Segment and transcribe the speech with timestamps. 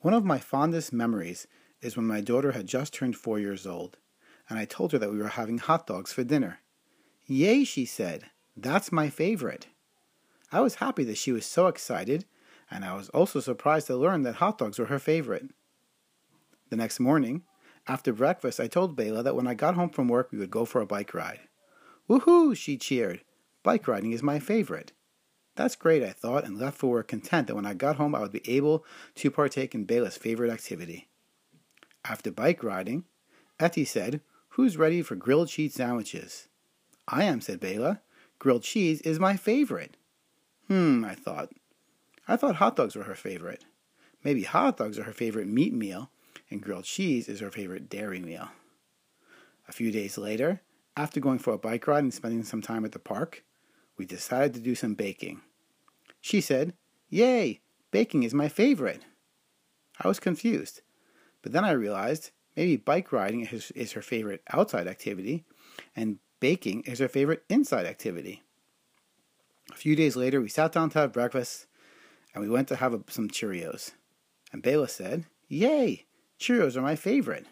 [0.00, 1.46] One of my fondest memories
[1.80, 3.98] is when my daughter had just turned four years old,
[4.48, 6.60] and I told her that we were having hot dogs for dinner.
[7.26, 8.24] Yay, she said,
[8.56, 9.66] that's my favorite.
[10.52, 12.24] I was happy that she was so excited,
[12.70, 15.50] and I was also surprised to learn that hot dogs were her favorite.
[16.70, 17.42] The next morning,
[17.88, 20.64] after breakfast, I told Bela that when I got home from work, we would go
[20.64, 21.40] for a bike ride.
[22.08, 22.56] Woohoo!
[22.56, 23.22] she cheered.
[23.62, 24.92] Bike riding is my favorite.
[25.56, 28.20] That's great, I thought, and left for work content that when I got home I
[28.20, 28.84] would be able
[29.16, 31.08] to partake in Bela's favorite activity.
[32.04, 33.04] After bike riding,
[33.58, 34.20] Etty said,
[34.50, 36.48] Who's ready for grilled cheese sandwiches?
[37.08, 38.00] I am, said Bela.
[38.38, 39.96] Grilled cheese is my favorite.
[40.68, 41.50] Hmm, I thought.
[42.28, 43.64] I thought hot dogs were her favorite.
[44.24, 46.10] Maybe hot dogs are her favorite meat meal,
[46.50, 48.48] and grilled cheese is her favorite dairy meal.
[49.68, 50.60] A few days later,
[50.96, 53.44] after going for a bike ride and spending some time at the park,
[53.96, 55.40] we decided to do some baking.
[56.20, 56.74] She said,
[57.08, 57.60] Yay,
[57.90, 59.02] baking is my favorite.
[59.98, 60.82] I was confused,
[61.42, 65.44] but then I realized maybe bike riding is, is her favorite outside activity,
[65.94, 68.42] and baking is her favorite inside activity.
[69.72, 71.66] A few days later, we sat down to have breakfast,
[72.34, 73.92] and we went to have a, some Cheerios.
[74.52, 76.06] And Bela said, Yay,
[76.38, 77.46] Cheerios are my favorite.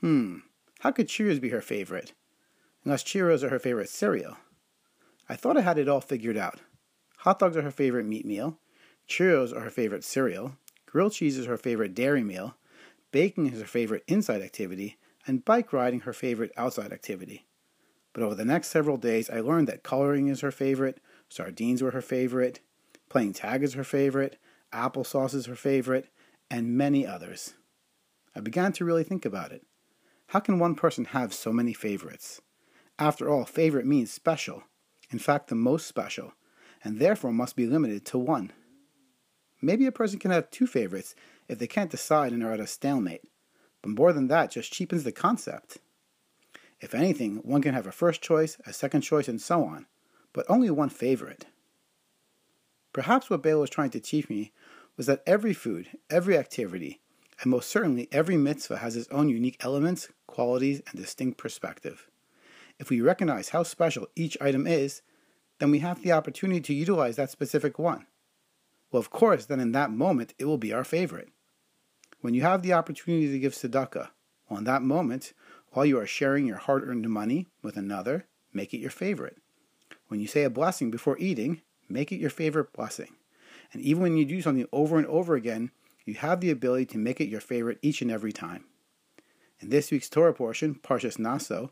[0.00, 0.38] Hmm,
[0.80, 2.12] how could Cheerios be her favorite?
[2.84, 4.36] Unless Cheerios are her favorite cereal.
[5.30, 6.58] I thought I had it all figured out.
[7.18, 8.58] Hot dogs are her favorite meat meal,
[9.08, 12.56] Cheerios are her favorite cereal, grilled cheese is her favorite dairy meal,
[13.12, 17.46] baking is her favorite inside activity, and bike riding her favorite outside activity.
[18.12, 21.92] But over the next several days, I learned that coloring is her favorite, sardines were
[21.92, 22.58] her favorite,
[23.08, 24.36] playing tag is her favorite,
[24.72, 26.08] applesauce is her favorite,
[26.50, 27.54] and many others.
[28.34, 29.64] I began to really think about it.
[30.30, 32.40] How can one person have so many favorites?
[32.98, 34.64] After all, favorite means special,
[35.10, 36.32] in fact, the most special,
[36.82, 38.52] and therefore must be limited to one.
[39.60, 41.14] Maybe a person can have two favorites
[41.48, 43.24] if they can't decide and are at a stalemate,
[43.82, 45.78] but more than that just cheapens the concept.
[46.80, 49.86] If anything, one can have a first choice, a second choice, and so on,
[50.32, 51.46] but only one favorite.
[52.92, 54.52] Perhaps what Bela was trying to teach me
[54.96, 57.00] was that every food, every activity,
[57.42, 62.08] and most certainly every mitzvah has its own unique elements, qualities, and distinct perspective.
[62.78, 65.02] If we recognize how special each item is,
[65.60, 68.06] then we have the opportunity to utilize that specific one.
[68.90, 71.28] Well, of course, then in that moment, it will be our favorite.
[72.22, 74.08] When you have the opportunity to give tzedakah,
[74.48, 75.32] well, in that moment,
[75.72, 79.36] while you are sharing your hard earned money with another, make it your favorite.
[80.08, 83.14] When you say a blessing before eating, make it your favorite blessing.
[83.72, 85.70] And even when you do something over and over again,
[86.04, 88.64] you have the ability to make it your favorite each and every time.
[89.60, 91.70] In this week's Torah portion, Parshas Naso,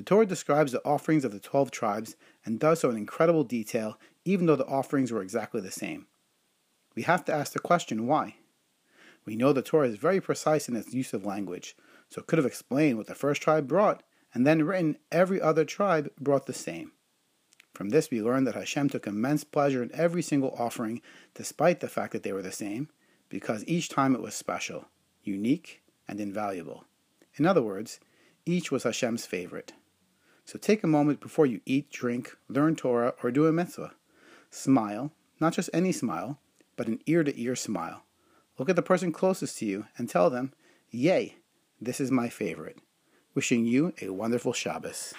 [0.00, 2.16] the Torah describes the offerings of the 12 tribes
[2.46, 6.06] and does so in incredible detail, even though the offerings were exactly the same.
[6.94, 8.36] We have to ask the question why?
[9.26, 11.76] We know the Torah is very precise in its use of language,
[12.08, 14.02] so it could have explained what the first tribe brought
[14.32, 16.92] and then written every other tribe brought the same.
[17.74, 21.02] From this, we learn that Hashem took immense pleasure in every single offering,
[21.34, 22.88] despite the fact that they were the same,
[23.28, 24.86] because each time it was special,
[25.22, 26.84] unique, and invaluable.
[27.34, 28.00] In other words,
[28.46, 29.74] each was Hashem's favorite.
[30.50, 33.92] So take a moment before you eat, drink, learn Torah, or do a mitzvah.
[34.50, 36.40] Smile, not just any smile,
[36.74, 38.02] but an ear to ear smile.
[38.58, 40.52] Look at the person closest to you and tell them,
[40.90, 41.36] Yay,
[41.80, 42.78] this is my favorite.
[43.32, 45.14] Wishing you a wonderful Shabbos.